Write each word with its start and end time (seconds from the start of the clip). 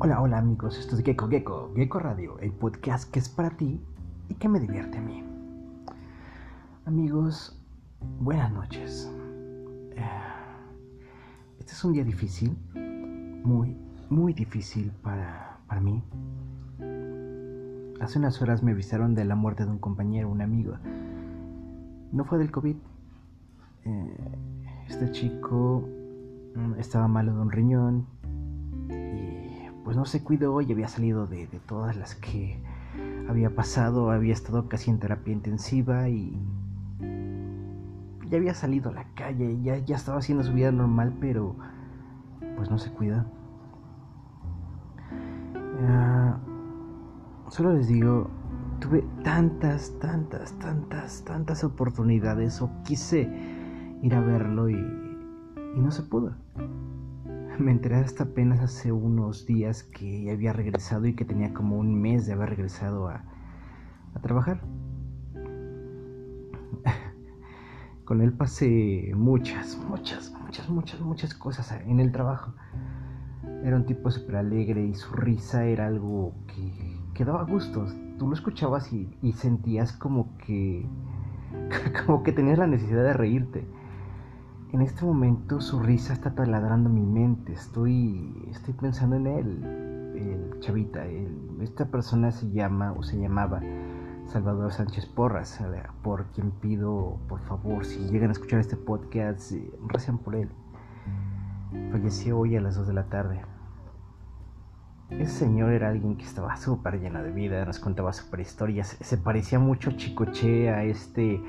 Hola, 0.00 0.20
hola 0.22 0.38
amigos, 0.38 0.78
esto 0.78 0.94
es 0.94 1.02
Gecko 1.02 1.26
Gecko, 1.26 1.72
Gecko 1.74 1.98
Radio, 1.98 2.38
el 2.38 2.52
podcast 2.52 3.10
que 3.10 3.18
es 3.18 3.28
para 3.28 3.50
ti 3.50 3.80
y 4.28 4.34
que 4.34 4.48
me 4.48 4.60
divierte 4.60 4.98
a 4.98 5.00
mí. 5.00 5.24
Amigos, 6.86 7.60
buenas 8.20 8.52
noches. 8.52 9.10
Eh, 9.96 10.00
este 11.58 11.72
es 11.72 11.84
un 11.84 11.94
día 11.94 12.04
difícil, 12.04 12.56
muy, 13.42 13.76
muy 14.08 14.34
difícil 14.34 14.92
para, 15.02 15.58
para 15.66 15.80
mí. 15.80 16.00
Hace 18.00 18.20
unas 18.20 18.40
horas 18.40 18.62
me 18.62 18.70
avisaron 18.70 19.16
de 19.16 19.24
la 19.24 19.34
muerte 19.34 19.64
de 19.64 19.72
un 19.72 19.78
compañero, 19.80 20.30
un 20.30 20.42
amigo. 20.42 20.74
No 22.12 22.24
fue 22.24 22.38
del 22.38 22.52
COVID. 22.52 22.76
Eh, 23.84 24.16
este 24.86 25.10
chico 25.10 25.88
mm, 26.54 26.74
estaba 26.78 27.08
malo 27.08 27.34
de 27.34 27.40
un 27.40 27.50
riñón, 27.50 28.06
pues 29.88 29.96
no 29.96 30.04
se 30.04 30.22
cuidó 30.22 30.60
y 30.60 30.70
había 30.70 30.86
salido 30.86 31.26
de, 31.26 31.46
todas 31.66 31.96
las 31.96 32.14
que 32.14 32.60
había 33.26 33.54
pasado, 33.54 34.10
había 34.10 34.34
estado 34.34 34.68
casi 34.68 34.90
en 34.90 34.98
terapia 34.98 35.32
intensiva 35.32 36.10
y 36.10 36.38
ya 38.28 38.36
había 38.36 38.52
salido 38.52 38.90
a 38.90 38.92
la 38.92 39.04
calle, 39.14 39.58
ya, 39.62 39.78
ya 39.78 39.96
estaba 39.96 40.18
haciendo 40.18 40.44
su 40.44 40.52
vida 40.52 40.70
normal, 40.72 41.16
pero 41.22 41.56
pues 42.56 42.70
no 42.70 42.76
se 42.76 42.90
cuida. 42.90 43.24
Ah, 45.80 46.36
solo 47.48 47.72
les 47.72 47.88
digo, 47.88 48.28
tuve 48.80 49.02
tantas, 49.24 49.98
tantas, 50.00 50.52
tantas, 50.58 51.24
tantas 51.24 51.64
oportunidades 51.64 52.60
o 52.60 52.68
quise 52.84 53.22
ir 54.02 54.14
a 54.14 54.20
verlo 54.20 54.68
y, 54.68 54.74
y 54.74 55.80
no 55.80 55.90
se 55.90 56.02
pudo. 56.02 56.34
Me 57.58 57.72
enteré 57.72 57.96
hasta 57.96 58.22
apenas 58.22 58.60
hace 58.60 58.92
unos 58.92 59.44
días 59.44 59.82
que 59.82 60.30
había 60.30 60.52
regresado 60.52 61.06
y 61.06 61.14
que 61.14 61.24
tenía 61.24 61.52
como 61.52 61.76
un 61.76 62.00
mes 62.00 62.24
de 62.24 62.34
haber 62.34 62.50
regresado 62.50 63.08
a, 63.08 63.24
a 64.14 64.20
trabajar. 64.20 64.60
Con 68.04 68.20
él 68.20 68.32
pasé 68.32 69.12
muchas, 69.16 69.76
muchas, 69.88 70.32
muchas, 70.40 70.68
muchas, 70.68 71.00
muchas 71.00 71.34
cosas 71.34 71.72
en 71.84 71.98
el 71.98 72.12
trabajo. 72.12 72.54
Era 73.64 73.74
un 73.74 73.86
tipo 73.86 74.08
súper 74.12 74.36
alegre 74.36 74.86
y 74.86 74.94
su 74.94 75.12
risa 75.14 75.64
era 75.64 75.88
algo 75.88 76.34
que, 76.46 76.96
que 77.12 77.24
daba 77.24 77.42
gustos. 77.42 77.92
Tú 78.20 78.28
lo 78.28 78.34
escuchabas 78.34 78.92
y, 78.92 79.12
y 79.20 79.32
sentías 79.32 79.92
como 79.94 80.38
que, 80.38 80.86
como 82.06 82.22
que 82.22 82.30
tenías 82.30 82.58
la 82.58 82.68
necesidad 82.68 83.02
de 83.02 83.14
reírte. 83.14 83.66
En 84.70 84.82
este 84.82 85.06
momento 85.06 85.62
su 85.62 85.80
risa 85.80 86.12
está 86.12 86.34
taladrando 86.34 86.90
mi 86.90 87.00
mente. 87.00 87.54
Estoy, 87.54 88.48
estoy 88.50 88.74
pensando 88.74 89.16
en 89.16 89.26
él, 89.26 89.64
el 90.14 90.60
chavita. 90.60 91.06
esta 91.62 91.86
persona 91.86 92.30
se 92.32 92.50
llama 92.50 92.92
o 92.92 93.02
se 93.02 93.18
llamaba 93.18 93.62
Salvador 94.26 94.70
Sánchez 94.70 95.06
Porras, 95.06 95.58
por 96.02 96.26
quien 96.32 96.50
pido, 96.50 97.18
por 97.28 97.40
favor, 97.40 97.86
si 97.86 97.98
llegan 98.10 98.28
a 98.28 98.32
escuchar 98.32 98.60
este 98.60 98.76
podcast, 98.76 99.52
eh, 99.52 99.72
recen 99.86 100.18
por 100.18 100.34
él. 100.34 100.50
Falleció 101.90 102.38
hoy 102.38 102.54
a 102.56 102.60
las 102.60 102.76
2 102.76 102.88
de 102.88 102.92
la 102.92 103.04
tarde. 103.04 103.40
Ese 105.08 105.32
señor 105.32 105.72
era 105.72 105.88
alguien 105.88 106.18
que 106.18 106.24
estaba 106.24 106.54
súper 106.56 107.00
lleno 107.00 107.22
de 107.22 107.32
vida, 107.32 107.64
nos 107.64 107.78
contaba 107.78 108.12
super 108.12 108.40
historias. 108.40 108.98
Se 109.00 109.16
parecía 109.16 109.58
mucho 109.58 109.88
a 109.88 109.96
Chicoche, 109.96 110.68
a 110.68 110.84
este 110.84 111.42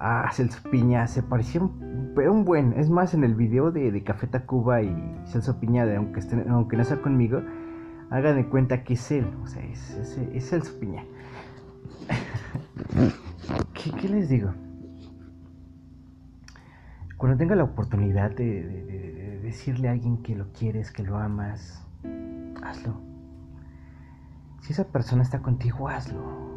a 0.00 0.32
Celso 0.32 0.62
Piña 0.70 1.06
se 1.06 1.22
parecieron, 1.22 2.12
pero 2.16 2.32
un 2.32 2.46
buen. 2.46 2.72
Es 2.72 2.88
más, 2.88 3.12
en 3.12 3.22
el 3.22 3.34
video 3.34 3.70
de, 3.70 3.92
de 3.92 4.02
Café 4.02 4.26
Tacuba 4.26 4.82
y 4.82 5.20
Celso 5.26 5.60
Piña, 5.60 5.84
de 5.84 5.96
aunque, 5.96 6.22
aunque 6.48 6.76
no 6.78 6.84
sea 6.84 7.02
conmigo, 7.02 7.42
hagan 8.08 8.36
de 8.36 8.46
cuenta 8.46 8.82
que 8.82 8.94
es 8.94 9.10
él. 9.10 9.26
O 9.42 9.46
sea, 9.46 9.62
es, 9.62 10.18
es, 10.32 10.48
Celso 10.48 10.80
Piña. 10.80 11.04
¿Qué, 13.74 14.08
les 14.08 14.30
digo? 14.30 14.54
Cuando 17.18 17.36
tenga 17.36 17.54
la 17.54 17.64
oportunidad 17.64 18.30
de, 18.30 18.64
de, 18.64 19.40
decirle 19.42 19.88
a 19.88 19.92
alguien 19.92 20.22
que 20.22 20.34
lo 20.34 20.50
quieres, 20.52 20.90
que 20.90 21.02
lo 21.02 21.18
amas, 21.18 21.86
hazlo. 22.62 22.98
Si 24.62 24.72
esa 24.72 24.84
persona 24.84 25.22
está 25.22 25.40
contigo, 25.40 25.88
hazlo 25.88 26.49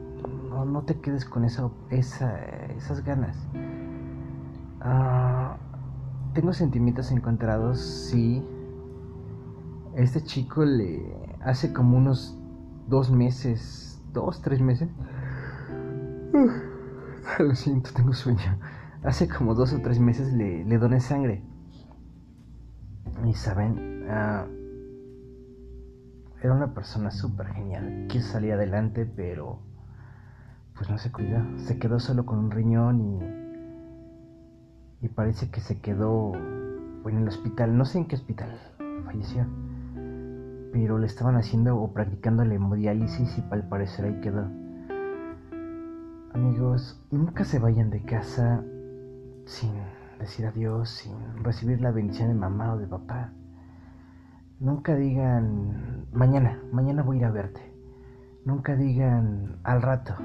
no, 0.66 0.84
te 0.84 1.00
quedes 1.00 1.26
con 1.26 1.46
esa, 1.46 1.70
esas 1.90 3.04
ganas. 3.04 3.38
Ah, 4.82 5.58
tengo 6.34 6.54
sentimientos 6.54 7.12
encontrados, 7.12 7.80
sí. 7.80 8.46
Este 9.96 10.24
chico 10.24 10.66
le 10.66 11.04
hace 11.42 11.74
como 11.74 11.98
unos 11.98 12.38
dos 12.88 13.12
meses, 13.12 14.02
dos, 14.14 14.42
tres 14.42 14.62
meses. 14.62 14.90
lo 17.40 17.56
siento, 17.56 17.92
tengo 17.94 18.14
sueño. 18.14 18.60
Hace 19.04 19.28
como 19.28 19.54
dos 19.54 19.74
o 19.74 19.82
tres 19.82 20.00
meses 20.00 20.34
le, 20.34 20.64
le 20.66 20.78
doné 20.78 21.00
sangre. 21.00 21.44
Y 23.26 23.34
saben, 23.34 24.06
ah, 24.10 24.46
era 26.42 26.54
una 26.54 26.74
persona 26.74 27.12
súper 27.12 27.48
genial. 27.48 28.08
Quiso 28.10 28.34
salir 28.34 28.54
adelante, 28.54 29.06
pero 29.06 29.60
pues 30.76 30.90
no 30.90 30.98
se 30.98 31.12
cuida. 31.12 31.46
Se 31.58 31.78
quedó 31.78 32.00
solo 32.00 32.26
con 32.26 32.40
un 32.40 32.52
riñón 32.52 33.02
y, 35.02 35.06
y 35.06 35.10
parece 35.10 35.50
que 35.50 35.60
se 35.62 35.80
quedó 35.80 36.34
en 36.36 37.18
el 37.18 37.28
hospital. 37.28 37.78
No 37.78 37.86
sé 37.86 38.00
en 38.00 38.06
qué 38.06 38.16
hospital 38.16 38.60
falleció. 39.06 39.46
Pero 40.72 40.98
le 40.98 41.06
estaban 41.06 41.36
haciendo 41.36 41.78
o 41.78 41.94
practicando 41.94 42.44
la 42.44 42.56
hemodiálisis 42.56 43.38
y 43.38 43.44
al 43.52 43.68
parecer 43.68 44.06
ahí 44.06 44.20
quedó. 44.22 44.50
Amigos, 46.34 47.00
nunca 47.12 47.44
se 47.44 47.60
vayan 47.60 47.92
de 47.92 48.02
casa 48.02 48.64
sin 49.46 49.72
decir 50.20 50.48
adiós, 50.48 50.90
sin 50.90 51.14
recibir 51.44 51.82
la 51.82 51.92
bendición 51.92 52.30
de 52.30 52.34
mamá 52.34 52.74
o 52.74 52.78
de 52.78 52.88
papá. 52.88 53.32
Nunca 54.60 54.96
digan, 54.96 56.08
mañana, 56.12 56.60
mañana 56.72 57.04
voy 57.04 57.18
a 57.18 57.20
ir 57.20 57.26
a 57.26 57.32
verte. 57.32 57.62
Nunca 58.46 58.76
digan, 58.76 59.58
al 59.64 59.82
rato, 59.82 60.16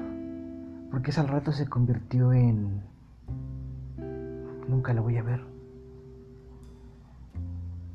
porque 0.91 1.11
ese 1.11 1.21
al 1.21 1.27
rato 1.27 1.51
se 1.51 1.67
convirtió 1.67 2.33
en... 2.33 2.81
Nunca 4.67 4.93
la 4.93 5.01
voy 5.01 5.17
a 5.17 5.23
ver. 5.23 5.41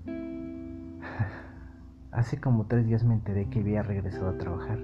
Hace 2.13 2.41
como 2.41 2.67
tres 2.67 2.87
días 2.87 3.05
me 3.05 3.15
enteré 3.15 3.49
que 3.49 3.61
había 3.61 3.83
regresado 3.83 4.29
a 4.29 4.39
trabajar. 4.39 4.79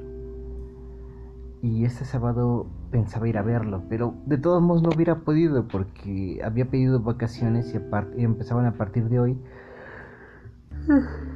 Y 1.63 1.85
este 1.85 2.05
sábado 2.05 2.67
pensaba 2.91 3.29
ir 3.29 3.37
a 3.37 3.43
verlo, 3.43 3.83
pero 3.89 4.15
de 4.27 4.39
todos 4.39 4.63
modos 4.63 4.83
no 4.83 4.91
hubiera 4.95 5.21
podido 5.21 5.69
porque 5.69 6.41
había 6.43 6.71
pedido 6.71 7.01
vacaciones 7.01 7.75
y, 7.75 8.21
y 8.21 8.25
empezaban 8.25 8.67
a 8.67 8.73
partir 8.73 9.09
de 9.09 9.21
hoy. 9.21 9.39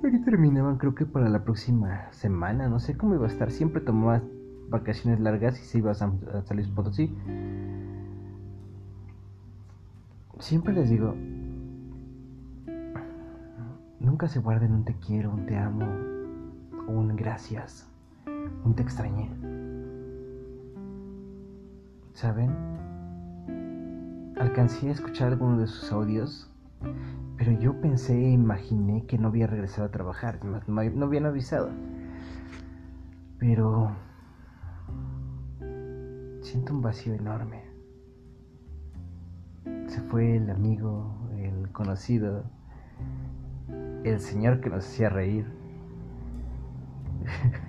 Y 0.00 0.22
terminaban 0.22 0.78
creo 0.78 0.94
que 0.94 1.04
para 1.04 1.28
la 1.28 1.42
próxima 1.42 2.06
semana, 2.12 2.68
no 2.68 2.78
sé 2.78 2.96
cómo 2.96 3.16
iba 3.16 3.24
a 3.24 3.28
estar. 3.28 3.50
Siempre 3.50 3.80
tomaba 3.80 4.22
vacaciones 4.68 5.20
largas 5.20 5.60
y 5.60 5.64
se 5.64 5.78
iba 5.78 5.90
a 5.92 5.94
San, 5.94 6.20
Luis 6.50 6.68
Potosí. 6.68 7.14
Siempre 10.38 10.72
les 10.72 10.88
digo, 10.88 11.14
nunca 13.98 14.28
se 14.28 14.38
guarden 14.38 14.72
un 14.72 14.84
te 14.84 14.94
quiero, 14.94 15.30
un 15.30 15.46
te 15.46 15.56
amo, 15.56 15.86
un 16.86 17.16
gracias, 17.16 17.88
un 18.64 18.74
te 18.74 18.82
extrañé. 18.82 19.30
¿Saben? 22.14 22.50
Alcancé 24.38 24.88
a 24.88 24.92
escuchar 24.92 25.32
algunos 25.32 25.58
de 25.58 25.66
sus 25.66 25.90
audios, 25.92 26.50
pero 27.36 27.52
yo 27.52 27.80
pensé 27.80 28.14
e 28.14 28.30
imaginé 28.30 29.04
que 29.06 29.18
no 29.18 29.28
había 29.28 29.48
regresado 29.48 29.88
a 29.88 29.90
trabajar, 29.90 30.40
no 30.44 31.04
habían 31.04 31.26
avisado. 31.26 31.70
Pero 33.38 33.92
Siento 36.48 36.72
un 36.72 36.80
vacío 36.80 37.12
enorme. 37.12 37.62
Se 39.86 40.00
fue 40.00 40.38
el 40.38 40.48
amigo, 40.48 41.14
el 41.36 41.70
conocido, 41.72 42.44
el 44.02 44.18
señor 44.18 44.62
que 44.62 44.70
nos 44.70 44.86
hacía 44.86 45.10
reír. 45.10 45.44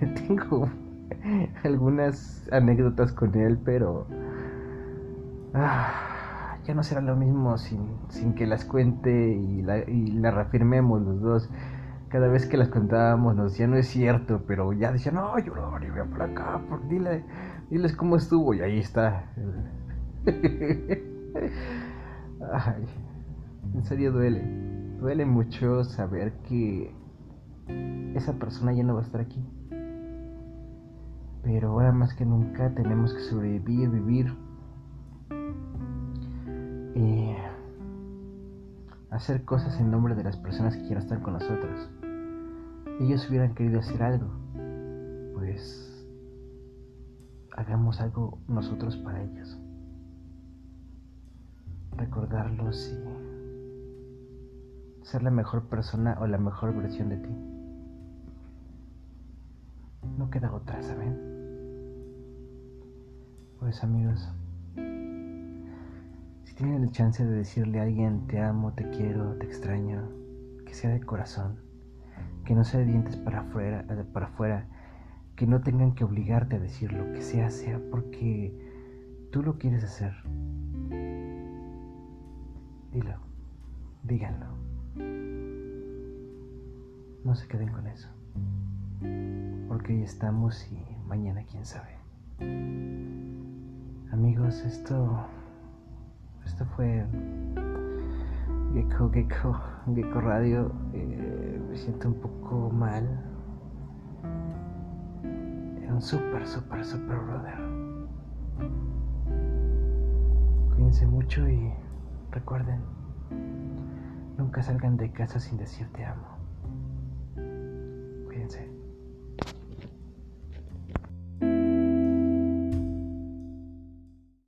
Tengo 0.26 0.70
algunas 1.62 2.48
anécdotas 2.50 3.12
con 3.12 3.34
él, 3.34 3.58
pero 3.62 4.06
ah, 5.52 6.56
ya 6.64 6.72
no 6.72 6.82
será 6.82 7.02
lo 7.02 7.16
mismo 7.16 7.58
sin, 7.58 7.86
sin 8.08 8.34
que 8.34 8.46
las 8.46 8.64
cuente 8.64 9.12
y 9.12 9.60
la, 9.60 9.80
y 9.80 10.06
la 10.12 10.30
reafirmemos 10.30 11.02
los 11.02 11.20
dos 11.20 11.50
cada 12.10 12.26
vez 12.26 12.46
que 12.46 12.56
las 12.56 12.68
contábamos 12.68 13.36
nos 13.36 13.52
decía 13.52 13.68
no 13.68 13.76
es 13.76 13.86
cierto, 13.86 14.42
pero 14.46 14.72
ya 14.72 14.90
decía 14.90 15.12
no, 15.12 15.38
yo 15.38 15.54
no, 15.54 15.70
voy 15.70 16.08
por 16.08 16.22
acá, 16.22 16.60
por 16.68 16.86
dile, 16.88 17.24
diles 17.70 17.94
cómo 17.94 18.16
estuvo 18.16 18.52
y 18.54 18.60
ahí 18.60 18.80
está. 18.80 19.32
Ay, 22.52 22.84
en 23.74 23.84
serio 23.84 24.12
duele, 24.12 24.42
duele 24.98 25.24
mucho 25.24 25.84
saber 25.84 26.32
que 26.48 26.92
esa 28.14 28.32
persona 28.34 28.72
ya 28.72 28.82
no 28.82 28.94
va 28.94 29.00
a 29.00 29.04
estar 29.04 29.20
aquí. 29.20 29.44
Pero 31.42 31.70
ahora 31.70 31.92
más 31.92 32.12
que 32.14 32.26
nunca 32.26 32.74
tenemos 32.74 33.14
que 33.14 33.20
sobrevivir, 33.20 33.88
vivir 33.88 34.34
y 36.94 37.34
hacer 39.10 39.44
cosas 39.44 39.78
en 39.80 39.90
nombre 39.90 40.14
de 40.14 40.24
las 40.24 40.36
personas 40.36 40.76
que 40.76 40.82
quieran 40.82 41.04
estar 41.04 41.22
con 41.22 41.34
nosotros. 41.34 41.88
Ellos 43.00 43.26
hubieran 43.30 43.54
querido 43.54 43.80
hacer 43.80 44.02
algo, 44.02 44.26
pues 45.34 45.89
hagamos 47.70 48.00
algo 48.00 48.36
nosotros 48.48 48.96
para 48.96 49.22
ellos. 49.22 49.56
Recordarlos 51.96 52.92
y 52.92 52.98
ser 55.04 55.22
la 55.22 55.30
mejor 55.30 55.68
persona 55.68 56.18
o 56.20 56.26
la 56.26 56.38
mejor 56.38 56.74
versión 56.74 57.10
de 57.10 57.18
ti. 57.18 57.30
No 60.18 60.28
queda 60.30 60.52
otra, 60.52 60.82
¿saben? 60.82 61.16
Pues 63.60 63.84
amigos, 63.84 64.28
si 66.42 66.54
tienen 66.56 66.84
la 66.84 66.90
chance 66.90 67.24
de 67.24 67.36
decirle 67.36 67.78
a 67.78 67.84
alguien 67.84 68.26
te 68.26 68.40
amo, 68.40 68.72
te 68.72 68.90
quiero, 68.90 69.36
te 69.36 69.46
extraño, 69.46 70.08
que 70.66 70.74
sea 70.74 70.90
de 70.90 71.00
corazón, 71.00 71.60
que 72.44 72.52
no 72.52 72.64
sea 72.64 72.80
de 72.80 72.86
dientes 72.86 73.16
para 73.16 73.42
afuera, 73.42 73.86
para 74.12 74.26
afuera, 74.26 74.66
que 75.40 75.46
no 75.46 75.62
tengan 75.62 75.94
que 75.94 76.04
obligarte 76.04 76.56
a 76.56 76.58
decirlo, 76.58 77.14
que 77.14 77.22
sea, 77.22 77.48
sea 77.48 77.80
porque 77.90 78.52
tú 79.32 79.42
lo 79.42 79.56
quieres 79.56 79.82
hacer. 79.82 80.12
Dilo, 82.92 83.14
díganlo. 84.02 84.44
No 87.24 87.34
se 87.34 87.48
queden 87.48 87.72
con 87.72 87.86
eso. 87.86 88.10
Porque 89.66 89.94
hoy 89.94 90.02
estamos 90.02 90.70
y 90.70 90.78
mañana 91.08 91.42
quién 91.50 91.64
sabe. 91.64 91.96
Amigos, 94.12 94.62
esto. 94.66 95.24
Esto 96.44 96.66
fue. 96.76 97.06
Gecko, 98.74 99.10
Gecko, 99.10 99.58
Gecko 99.94 100.20
Radio. 100.20 100.70
Eh, 100.92 101.62
me 101.66 101.76
siento 101.78 102.08
un 102.08 102.20
poco 102.20 102.68
mal. 102.68 103.29
Un 105.90 106.00
súper, 106.00 106.46
súper, 106.46 106.84
súper 106.84 107.18
brother. 107.18 107.58
Cuídense 110.74 111.04
mucho 111.04 111.48
y 111.48 111.72
recuerden, 112.30 112.80
nunca 114.38 114.62
salgan 114.62 114.96
de 114.96 115.10
casa 115.10 115.40
sin 115.40 115.58
decir 115.58 115.90
te 115.92 116.04
amo. 116.04 116.39